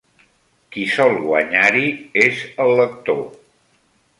Qui 0.75 0.85
sol 0.93 1.13
guanyar-hi 1.25 1.83
és 2.25 2.41
el 2.65 2.75
lector. 2.83 3.25